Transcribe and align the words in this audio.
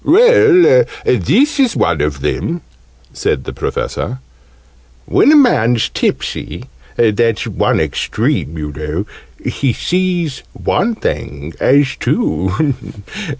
"Well, 0.03 0.85
this 1.05 1.59
is 1.59 1.75
one 1.75 2.01
of 2.01 2.21
them," 2.21 2.61
said 3.13 3.43
the 3.43 3.53
Professor. 3.53 4.17
"When 5.05 5.31
a 5.31 5.35
man's 5.35 5.89
tipsy 5.89 6.65
(that's 6.97 7.45
one 7.45 7.79
extreme, 7.79 8.57
you 8.57 8.71
know), 8.75 9.05
he 9.45 9.73
sees 9.73 10.41
one 10.53 10.95
thing 10.95 11.53
as 11.59 11.95
two. 11.99 12.73